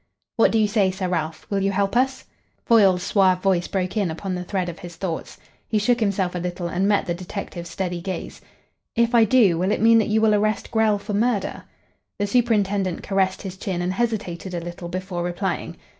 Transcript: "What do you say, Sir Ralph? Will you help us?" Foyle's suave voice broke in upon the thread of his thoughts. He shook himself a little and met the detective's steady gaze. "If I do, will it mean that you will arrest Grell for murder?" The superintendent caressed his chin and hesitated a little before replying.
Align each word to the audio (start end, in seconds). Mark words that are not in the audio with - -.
"What 0.35 0.49
do 0.51 0.57
you 0.57 0.67
say, 0.67 0.89
Sir 0.89 1.07
Ralph? 1.07 1.45
Will 1.51 1.61
you 1.61 1.71
help 1.71 1.95
us?" 1.95 2.25
Foyle's 2.65 3.03
suave 3.03 3.43
voice 3.43 3.67
broke 3.67 3.95
in 3.95 4.09
upon 4.09 4.33
the 4.33 4.43
thread 4.43 4.67
of 4.67 4.79
his 4.79 4.95
thoughts. 4.95 5.37
He 5.67 5.77
shook 5.77 5.99
himself 5.99 6.33
a 6.33 6.39
little 6.39 6.67
and 6.67 6.87
met 6.87 7.05
the 7.05 7.13
detective's 7.13 7.69
steady 7.69 8.01
gaze. 8.01 8.41
"If 8.95 9.13
I 9.13 9.25
do, 9.25 9.59
will 9.59 9.69
it 9.71 9.79
mean 9.79 9.99
that 9.99 10.07
you 10.07 10.19
will 10.19 10.33
arrest 10.33 10.71
Grell 10.71 10.97
for 10.97 11.13
murder?" 11.13 11.65
The 12.17 12.25
superintendent 12.25 13.03
caressed 13.03 13.43
his 13.43 13.57
chin 13.57 13.79
and 13.79 13.93
hesitated 13.93 14.55
a 14.55 14.59
little 14.59 14.89
before 14.89 15.21
replying. 15.21 15.77